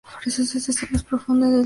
[0.25, 1.59] Es la estación más profunda del sistema.